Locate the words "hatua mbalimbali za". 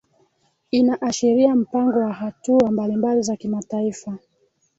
2.13-3.35